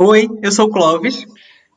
Oi, 0.00 0.28
eu 0.40 0.52
sou 0.52 0.66
o 0.66 0.70
Clóvis. 0.70 1.26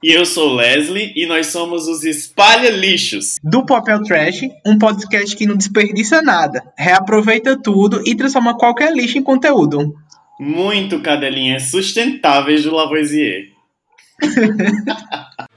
E 0.04 0.12
eu 0.12 0.28
sou 0.28 0.54
Leslie 0.54 1.12
e 1.16 1.26
nós 1.26 1.48
somos 1.48 1.88
os 1.88 2.04
Espalha 2.04 2.70
Lixos. 2.70 3.40
Do 3.44 3.66
Papel 3.66 4.04
Trash, 4.04 4.42
um 4.64 4.78
podcast 4.78 5.36
que 5.36 5.48
não 5.48 5.58
desperdiça 5.58 6.22
nada, 6.22 6.64
reaproveita 6.78 7.60
tudo 7.60 8.04
e 8.06 8.14
transforma 8.14 8.56
qualquer 8.56 8.94
lixo 8.94 9.18
em 9.18 9.24
conteúdo. 9.24 9.96
Muito 10.40 11.02
cadelinhas 11.02 11.72
sustentáveis 11.72 12.64
do 12.64 12.76
Lavoisier. 12.76 13.48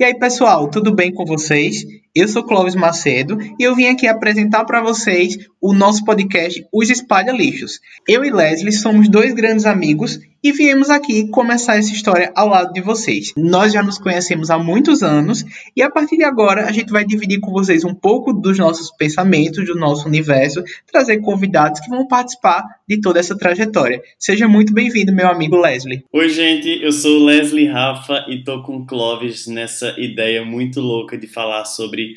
E 0.00 0.04
aí, 0.04 0.18
pessoal, 0.18 0.66
tudo 0.70 0.94
bem 0.94 1.12
com 1.12 1.26
vocês? 1.26 1.84
Eu 2.14 2.26
sou 2.26 2.42
Clóvis 2.42 2.74
Macedo 2.74 3.36
e 3.58 3.62
eu 3.62 3.76
vim 3.76 3.84
aqui 3.84 4.06
apresentar 4.06 4.64
para 4.64 4.82
vocês 4.82 5.36
o 5.60 5.74
nosso 5.74 6.06
podcast 6.06 6.66
Os 6.72 6.88
Espalha 6.88 7.30
Lixos. 7.32 7.80
Eu 8.08 8.24
e 8.24 8.30
Leslie 8.30 8.72
somos 8.72 9.10
dois 9.10 9.34
grandes 9.34 9.66
amigos 9.66 10.18
e 10.42 10.52
viemos 10.52 10.88
aqui 10.88 11.28
começar 11.28 11.76
essa 11.76 11.92
história 11.92 12.32
ao 12.34 12.48
lado 12.48 12.72
de 12.72 12.80
vocês. 12.80 13.32
Nós 13.36 13.72
já 13.72 13.82
nos 13.82 13.98
conhecemos 13.98 14.50
há 14.50 14.58
muitos 14.58 15.02
anos 15.02 15.44
e 15.76 15.82
a 15.82 15.90
partir 15.90 16.16
de 16.16 16.24
agora 16.24 16.66
a 16.66 16.72
gente 16.72 16.90
vai 16.90 17.04
dividir 17.04 17.40
com 17.40 17.52
vocês 17.52 17.84
um 17.84 17.94
pouco 17.94 18.32
dos 18.32 18.58
nossos 18.58 18.90
pensamentos, 18.96 19.66
do 19.66 19.74
nosso 19.74 20.08
universo, 20.08 20.62
trazer 20.90 21.18
convidados 21.18 21.80
que 21.80 21.90
vão 21.90 22.06
participar 22.06 22.64
de 22.88 23.00
toda 23.00 23.20
essa 23.20 23.36
trajetória. 23.36 24.00
Seja 24.18 24.48
muito 24.48 24.72
bem-vindo, 24.72 25.12
meu 25.12 25.28
amigo 25.28 25.56
Leslie. 25.56 26.04
Oi, 26.12 26.28
gente, 26.30 26.82
eu 26.82 26.92
sou 26.92 27.22
Leslie 27.22 27.66
Rafa 27.66 28.24
e 28.28 28.42
tô 28.42 28.62
com 28.62 28.78
o 28.78 28.86
Clóvis 28.86 29.46
nessa 29.46 29.94
ideia 29.98 30.44
muito 30.44 30.80
louca 30.80 31.18
de 31.18 31.26
falar 31.26 31.66
sobre 31.66 32.14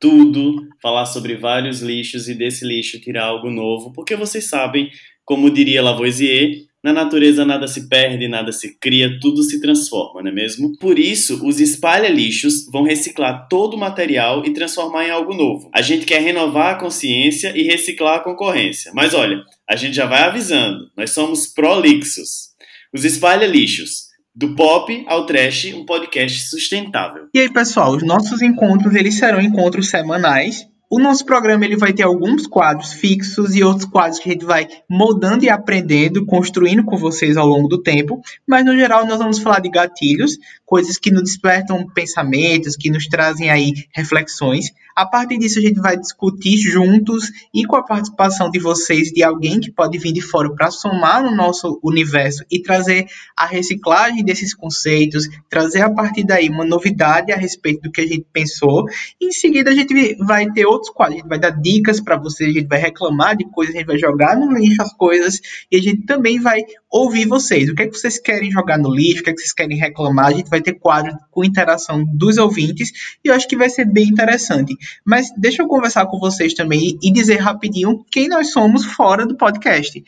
tudo, 0.00 0.66
falar 0.80 1.06
sobre 1.06 1.36
vários 1.36 1.80
lixos 1.80 2.28
e 2.28 2.34
desse 2.34 2.66
lixo 2.66 3.00
tirar 3.00 3.24
algo 3.24 3.50
novo, 3.50 3.92
porque 3.92 4.14
vocês 4.16 4.48
sabem, 4.48 4.90
como 5.24 5.50
diria 5.50 5.82
Lavoisier, 5.82 6.65
na 6.86 6.92
natureza 6.92 7.44
nada 7.44 7.66
se 7.66 7.88
perde, 7.88 8.28
nada 8.28 8.52
se 8.52 8.78
cria, 8.78 9.18
tudo 9.20 9.42
se 9.42 9.60
transforma, 9.60 10.22
não 10.22 10.30
é 10.30 10.32
mesmo? 10.32 10.78
Por 10.78 11.00
isso, 11.00 11.44
os 11.44 11.58
espalha-lixos 11.58 12.64
vão 12.70 12.84
reciclar 12.84 13.48
todo 13.48 13.74
o 13.74 13.76
material 13.76 14.46
e 14.46 14.52
transformar 14.52 15.04
em 15.04 15.10
algo 15.10 15.34
novo. 15.34 15.68
A 15.74 15.82
gente 15.82 16.06
quer 16.06 16.22
renovar 16.22 16.76
a 16.76 16.78
consciência 16.78 17.52
e 17.56 17.64
reciclar 17.64 18.18
a 18.18 18.22
concorrência. 18.22 18.92
Mas 18.94 19.14
olha, 19.14 19.42
a 19.68 19.74
gente 19.74 19.96
já 19.96 20.06
vai 20.06 20.22
avisando, 20.22 20.88
nós 20.96 21.10
somos 21.10 21.48
prolixos. 21.48 22.50
Os 22.94 23.04
espalha-lixos 23.04 24.06
do 24.32 24.54
pop 24.54 25.04
ao 25.08 25.26
trash, 25.26 25.74
um 25.74 25.84
podcast 25.84 26.48
sustentável. 26.48 27.24
E 27.34 27.40
aí, 27.40 27.52
pessoal, 27.52 27.96
os 27.96 28.04
nossos 28.04 28.42
encontros 28.42 28.94
eles 28.94 29.16
serão 29.16 29.40
encontros 29.40 29.88
semanais 29.88 30.64
o 30.88 31.00
nosso 31.00 31.24
programa 31.24 31.64
ele 31.64 31.76
vai 31.76 31.92
ter 31.92 32.04
alguns 32.04 32.46
quadros 32.46 32.92
fixos 32.92 33.54
e 33.54 33.64
outros 33.64 33.86
quadros 33.86 34.18
que 34.18 34.28
a 34.28 34.32
gente 34.32 34.44
vai 34.44 34.68
moldando 34.88 35.44
e 35.44 35.50
aprendendo, 35.50 36.24
construindo 36.24 36.84
com 36.84 36.96
vocês 36.96 37.36
ao 37.36 37.46
longo 37.46 37.68
do 37.68 37.82
tempo, 37.82 38.20
mas 38.46 38.64
no 38.64 38.76
geral 38.76 39.06
nós 39.06 39.18
vamos 39.18 39.38
falar 39.38 39.60
de 39.60 39.68
gatilhos, 39.68 40.38
coisas 40.66 40.98
que 40.98 41.12
nos 41.12 41.22
despertam 41.22 41.86
pensamentos, 41.86 42.76
que 42.76 42.90
nos 42.90 43.06
trazem 43.06 43.48
aí 43.48 43.72
reflexões. 43.94 44.72
A 44.96 45.06
partir 45.06 45.38
disso 45.38 45.58
a 45.58 45.62
gente 45.62 45.78
vai 45.78 45.96
discutir 45.96 46.56
juntos 46.56 47.30
e 47.54 47.64
com 47.64 47.76
a 47.76 47.82
participação 47.82 48.50
de 48.50 48.58
vocês, 48.58 49.10
de 49.10 49.22
alguém 49.22 49.60
que 49.60 49.70
pode 49.70 49.98
vir 49.98 50.12
de 50.12 50.22
fora 50.22 50.52
para 50.54 50.70
somar 50.70 51.22
no 51.22 51.36
nosso 51.36 51.78
universo 51.84 52.44
e 52.50 52.60
trazer 52.62 53.06
a 53.36 53.46
reciclagem 53.46 54.24
desses 54.24 54.54
conceitos, 54.54 55.28
trazer 55.50 55.82
a 55.82 55.90
partir 55.90 56.24
daí 56.24 56.48
uma 56.48 56.64
novidade 56.64 57.30
a 57.30 57.36
respeito 57.36 57.82
do 57.82 57.92
que 57.92 58.00
a 58.00 58.06
gente 58.06 58.26
pensou. 58.32 58.84
Em 59.20 59.30
seguida 59.30 59.70
a 59.70 59.74
gente 59.74 60.16
vai 60.24 60.50
ter 60.50 60.66
outros 60.66 60.90
quadros. 60.90 61.18
A 61.18 61.20
gente 61.20 61.28
vai 61.28 61.38
dar 61.38 61.50
dicas 61.50 62.00
para 62.00 62.16
vocês, 62.16 62.50
a 62.50 62.58
gente 62.58 62.68
vai 62.68 62.80
reclamar 62.80 63.36
de 63.36 63.44
coisas, 63.50 63.74
a 63.74 63.78
gente 63.78 63.86
vai 63.86 63.98
jogar 63.98 64.36
no 64.36 64.50
lixo 64.52 64.82
as 64.82 64.92
coisas 64.94 65.40
e 65.70 65.76
a 65.76 65.80
gente 65.80 66.06
também 66.06 66.40
vai 66.40 66.62
ouvir 66.90 67.26
vocês. 67.26 67.68
O 67.68 67.74
que 67.74 67.82
é 67.82 67.86
que 67.86 67.96
vocês 67.96 68.18
querem 68.18 68.50
jogar 68.50 68.78
no 68.78 68.92
lixo? 68.92 69.20
O 69.20 69.24
que 69.24 69.30
é 69.30 69.32
que 69.34 69.40
vocês 69.40 69.52
querem 69.52 69.76
reclamar? 69.76 70.28
A 70.28 70.32
gente 70.32 70.48
vai 70.48 70.55
ter 70.60 70.74
quadros 70.74 71.14
com 71.30 71.44
interação 71.44 72.04
dos 72.04 72.38
ouvintes 72.38 72.92
e 73.24 73.28
eu 73.28 73.34
acho 73.34 73.48
que 73.48 73.56
vai 73.56 73.68
ser 73.68 73.84
bem 73.84 74.08
interessante. 74.08 74.76
Mas 75.04 75.30
deixa 75.36 75.62
eu 75.62 75.68
conversar 75.68 76.06
com 76.06 76.18
vocês 76.18 76.54
também 76.54 76.98
e 77.02 77.12
dizer 77.12 77.36
rapidinho 77.36 78.04
quem 78.10 78.28
nós 78.28 78.50
somos 78.50 78.84
fora 78.84 79.26
do 79.26 79.36
podcast. 79.36 80.02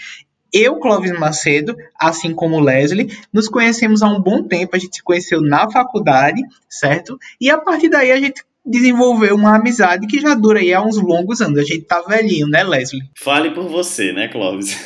Eu, 0.53 0.76
Clóvis 0.76 1.12
Macedo, 1.12 1.76
assim 2.00 2.34
como 2.34 2.58
Leslie, 2.58 3.10
nos 3.32 3.48
conhecemos 3.48 4.03
há 4.03 4.08
um 4.08 4.20
bom 4.20 4.42
tempo, 4.42 4.75
a 4.75 4.78
gente 4.78 4.97
se 4.97 5.03
conheceu 5.03 5.42
na 5.42 5.70
faculdade, 5.70 6.41
certo? 6.69 7.19
E 7.38 7.50
a 7.50 7.58
partir 7.58 7.91
daí 7.91 8.10
a 8.10 8.19
gente 8.19 8.42
desenvolveu 8.64 9.34
uma 9.34 9.56
amizade 9.56 10.06
que 10.06 10.20
já 10.20 10.34
dura 10.34 10.60
aí 10.60 10.72
há 10.72 10.82
uns 10.82 10.97
longos 10.97 11.41
anos. 11.41 11.58
A 11.58 11.64
gente 11.64 11.82
tá 11.82 12.03
velhinho, 12.03 12.47
né, 12.47 12.62
Leslie? 12.62 13.03
Fale 13.16 13.50
por 13.50 13.69
você, 13.69 14.12
né, 14.12 14.28
Clóvis? 14.28 14.76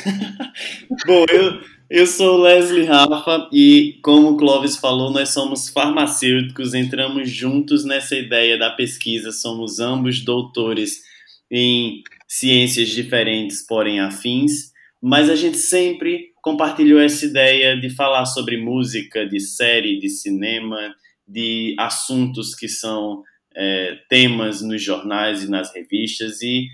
Bom, 1.05 1.25
eu, 1.29 1.59
eu 1.93 2.07
sou 2.07 2.41
Leslie 2.41 2.85
Rafa 2.85 3.47
e, 3.53 3.99
como 4.01 4.31
o 4.31 4.37
Clóvis 4.37 4.77
falou, 4.77 5.11
nós 5.11 5.29
somos 5.29 5.69
farmacêuticos, 5.69 6.73
entramos 6.73 7.29
juntos 7.29 7.85
nessa 7.85 8.15
ideia 8.15 8.57
da 8.57 8.71
pesquisa, 8.71 9.31
somos 9.31 9.79
ambos 9.79 10.25
doutores 10.25 11.03
em 11.51 12.01
ciências 12.27 12.89
diferentes, 12.89 13.63
porém 13.63 13.99
afins, 13.99 14.71
mas 14.99 15.29
a 15.29 15.35
gente 15.35 15.57
sempre 15.57 16.31
compartilhou 16.41 16.99
essa 16.99 17.27
ideia 17.27 17.79
de 17.79 17.91
falar 17.91 18.25
sobre 18.25 18.57
música, 18.57 19.23
de 19.27 19.39
série, 19.39 19.99
de 19.99 20.09
cinema, 20.09 20.95
de 21.27 21.75
assuntos 21.77 22.55
que 22.55 22.67
são 22.67 23.21
é, 23.55 23.99
temas 24.09 24.63
nos 24.63 24.81
jornais 24.81 25.43
e 25.43 25.47
nas 25.47 25.71
revistas 25.71 26.41
e 26.41 26.65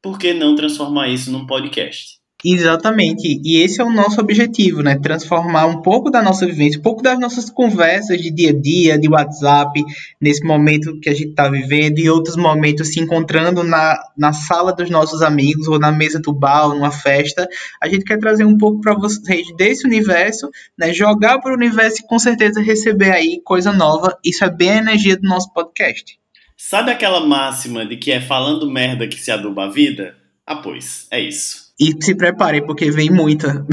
por 0.00 0.16
que 0.16 0.32
não 0.32 0.54
transformar 0.54 1.08
isso 1.08 1.32
num 1.32 1.44
podcast? 1.44 2.19
Exatamente, 2.42 3.40
e 3.44 3.58
esse 3.58 3.82
é 3.82 3.84
o 3.84 3.92
nosso 3.92 4.18
objetivo, 4.18 4.82
né? 4.82 4.98
Transformar 4.98 5.66
um 5.66 5.82
pouco 5.82 6.10
da 6.10 6.22
nossa 6.22 6.46
vivência, 6.46 6.78
um 6.78 6.82
pouco 6.82 7.02
das 7.02 7.18
nossas 7.18 7.50
conversas 7.50 8.18
de 8.18 8.30
dia 8.30 8.50
a 8.50 8.58
dia, 8.58 8.98
de 8.98 9.08
WhatsApp, 9.08 9.84
nesse 10.18 10.42
momento 10.42 10.98
que 11.00 11.10
a 11.10 11.14
gente 11.14 11.30
está 11.30 11.50
vivendo, 11.50 11.98
e 11.98 12.08
outros 12.08 12.36
momentos 12.36 12.88
se 12.88 13.00
encontrando 13.00 13.62
na, 13.62 13.98
na 14.16 14.32
sala 14.32 14.72
dos 14.72 14.88
nossos 14.88 15.20
amigos, 15.20 15.68
ou 15.68 15.78
na 15.78 15.92
mesa 15.92 16.18
do 16.18 16.32
bar, 16.32 16.68
ou 16.68 16.74
numa 16.74 16.90
festa. 16.90 17.46
A 17.80 17.86
gente 17.86 18.04
quer 18.04 18.18
trazer 18.18 18.44
um 18.44 18.56
pouco 18.56 18.80
para 18.80 18.94
vocês 18.94 19.46
desse 19.56 19.86
universo, 19.86 20.50
né? 20.78 20.94
Jogar 20.94 21.40
para 21.40 21.52
o 21.52 21.56
universo 21.56 22.02
e 22.02 22.06
com 22.06 22.18
certeza 22.18 22.60
receber 22.62 23.10
aí 23.12 23.40
coisa 23.44 23.70
nova. 23.70 24.16
Isso 24.24 24.44
é 24.44 24.50
bem 24.50 24.70
a 24.70 24.78
energia 24.78 25.16
do 25.16 25.28
nosso 25.28 25.52
podcast. 25.52 26.18
Sabe 26.56 26.90
aquela 26.90 27.20
máxima 27.20 27.84
de 27.84 27.96
que 27.96 28.10
é 28.12 28.20
falando 28.20 28.70
merda 28.70 29.06
que 29.06 29.20
se 29.20 29.30
aduba 29.30 29.64
a 29.64 29.70
vida? 29.70 30.16
Ah, 30.46 30.56
pois, 30.56 31.06
é 31.10 31.20
isso. 31.20 31.69
E 31.80 31.96
se 31.98 32.14
prepare, 32.14 32.60
porque 32.60 32.90
vem 32.90 33.10
muita. 33.10 33.64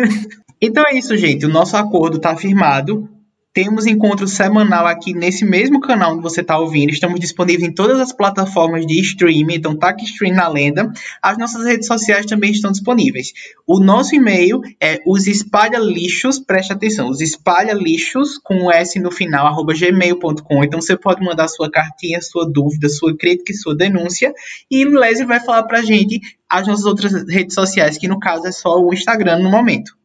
então 0.58 0.82
é 0.86 0.96
isso, 0.96 1.14
gente. 1.18 1.44
O 1.44 1.50
nosso 1.50 1.76
acordo 1.76 2.16
está 2.16 2.34
firmado. 2.34 3.06
Temos 3.52 3.84
encontro 3.84 4.28
semanal 4.28 4.86
aqui 4.86 5.12
nesse 5.12 5.44
mesmo 5.44 5.80
canal 5.80 6.12
onde 6.12 6.22
você 6.22 6.40
está 6.40 6.56
ouvindo. 6.56 6.90
Estamos 6.90 7.18
disponíveis 7.18 7.68
em 7.68 7.74
todas 7.74 7.98
as 7.98 8.12
plataformas 8.12 8.86
de 8.86 9.00
streaming, 9.00 9.54
então 9.54 9.76
tá 9.76 9.88
aqui 9.88 10.04
stream 10.04 10.36
na 10.36 10.46
lenda. 10.46 10.88
As 11.20 11.36
nossas 11.36 11.66
redes 11.66 11.88
sociais 11.88 12.26
também 12.26 12.52
estão 12.52 12.70
disponíveis. 12.70 13.32
O 13.66 13.80
nosso 13.80 14.14
e-mail 14.14 14.60
é 14.80 15.00
os 15.04 15.26
espalhalixos, 15.26 16.38
preste 16.38 16.72
atenção, 16.72 17.08
os 17.08 17.20
espalhalixos 17.20 18.38
com 18.38 18.66
o 18.66 18.70
S 18.70 19.00
no 19.00 19.10
final, 19.10 19.48
arroba 19.48 19.74
gmail.com. 19.74 20.62
Então 20.62 20.80
você 20.80 20.96
pode 20.96 21.20
mandar 21.20 21.48
sua 21.48 21.68
cartinha, 21.68 22.20
sua 22.20 22.48
dúvida, 22.48 22.88
sua 22.88 23.16
crítica 23.16 23.50
e 23.50 23.56
sua 23.56 23.76
denúncia. 23.76 24.32
E 24.70 24.84
Leslie 24.84 25.26
vai 25.26 25.40
falar 25.40 25.64
pra 25.64 25.82
gente 25.82 26.20
as 26.48 26.68
nossas 26.68 26.84
outras 26.84 27.12
redes 27.28 27.54
sociais, 27.54 27.98
que 27.98 28.06
no 28.06 28.20
caso 28.20 28.46
é 28.46 28.52
só 28.52 28.80
o 28.80 28.94
Instagram 28.94 29.40
no 29.40 29.50
momento. 29.50 29.98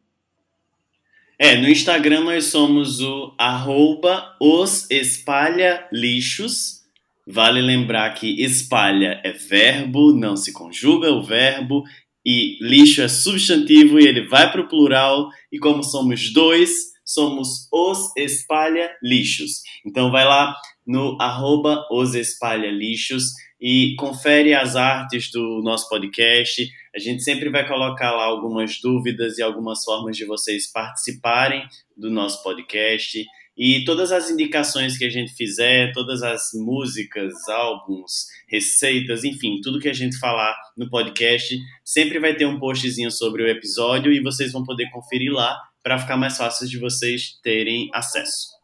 É, 1.38 1.54
no 1.56 1.68
Instagram 1.68 2.24
nós 2.24 2.46
somos 2.46 3.00
o 3.00 3.34
arroba 3.36 4.34
lixos. 5.92 6.80
Vale 7.26 7.60
lembrar 7.60 8.14
que 8.14 8.42
espalha 8.42 9.20
é 9.22 9.32
verbo, 9.32 10.12
não 10.12 10.34
se 10.34 10.52
conjuga 10.52 11.12
o 11.12 11.22
verbo, 11.22 11.84
e 12.24 12.56
lixo 12.60 13.02
é 13.02 13.08
substantivo 13.08 14.00
e 14.00 14.06
ele 14.06 14.26
vai 14.26 14.50
para 14.50 14.62
o 14.62 14.68
plural, 14.68 15.28
e 15.52 15.58
como 15.58 15.82
somos 15.82 16.32
dois, 16.32 16.95
somos 17.06 17.68
os 17.72 18.14
espalha 18.16 18.90
lixos. 19.00 19.62
Então 19.86 20.10
vai 20.10 20.24
lá 20.24 20.54
no 20.84 21.16
arroba 21.20 21.86
os 21.90 22.14
espalha 22.14 22.70
lixos 22.70 23.32
e 23.60 23.94
confere 23.96 24.52
as 24.52 24.76
artes 24.76 25.30
do 25.30 25.62
nosso 25.62 25.88
podcast. 25.88 26.68
A 26.94 26.98
gente 26.98 27.22
sempre 27.22 27.48
vai 27.48 27.66
colocar 27.66 28.10
lá 28.10 28.24
algumas 28.24 28.80
dúvidas 28.80 29.38
e 29.38 29.42
algumas 29.42 29.84
formas 29.84 30.16
de 30.16 30.24
vocês 30.24 30.70
participarem 30.70 31.66
do 31.96 32.10
nosso 32.10 32.42
podcast. 32.42 33.24
E 33.56 33.84
todas 33.86 34.12
as 34.12 34.30
indicações 34.30 34.98
que 34.98 35.04
a 35.06 35.10
gente 35.10 35.32
fizer, 35.32 35.90
todas 35.94 36.22
as 36.22 36.50
músicas, 36.52 37.32
álbuns, 37.48 38.26
receitas, 38.46 39.24
enfim, 39.24 39.60
tudo 39.62 39.80
que 39.80 39.88
a 39.88 39.94
gente 39.94 40.18
falar 40.18 40.54
no 40.76 40.90
podcast, 40.90 41.58
sempre 41.82 42.18
vai 42.18 42.34
ter 42.34 42.44
um 42.44 42.58
postzinho 42.58 43.10
sobre 43.10 43.42
o 43.42 43.48
episódio 43.48 44.12
e 44.12 44.20
vocês 44.20 44.52
vão 44.52 44.62
poder 44.62 44.90
conferir 44.90 45.32
lá 45.32 45.58
para 45.86 46.00
ficar 46.00 46.16
mais 46.16 46.36
fácil 46.36 46.66
de 46.66 46.80
vocês 46.80 47.38
terem 47.44 47.88
acesso. 47.94 48.56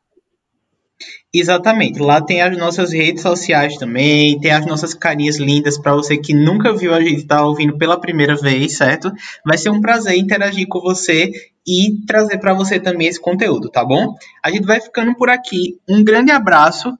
Exatamente. 1.33 2.01
Lá 2.01 2.21
tem 2.21 2.43
as 2.43 2.59
nossas 2.59 2.93
redes 2.93 3.23
sociais 3.23 3.77
também, 3.77 4.41
tem 4.41 4.51
as 4.51 4.67
nossas 4.67 4.93
carinhas 4.93 5.37
lindas 5.37 5.79
para 5.79 5.95
você 5.95 6.19
que 6.19 6.35
nunca 6.35 6.77
viu 6.77 6.93
a 6.93 7.01
gente 7.01 7.23
estar 7.23 7.37
tá 7.37 7.47
ouvindo 7.47 7.79
pela 7.79 8.01
primeira 8.01 8.35
vez, 8.35 8.77
certo? 8.77 9.13
Vai 9.47 9.57
ser 9.57 9.71
um 9.71 9.81
prazer 9.81 10.19
interagir 10.19 10.67
com 10.67 10.81
você 10.81 11.31
e 11.65 12.05
trazer 12.09 12.39
para 12.39 12.55
você 12.55 12.81
também 12.81 13.07
esse 13.07 13.21
conteúdo, 13.21 13.71
tá 13.71 13.85
bom? 13.85 14.17
A 14.43 14.51
gente 14.51 14.67
vai 14.67 14.81
ficando 14.81 15.15
por 15.15 15.31
aqui. 15.31 15.79
Um 15.89 16.03
grande 16.03 16.33
abraço. 16.33 16.93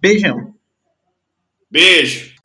Beijão. 0.00 0.52
Beijo. 1.70 2.39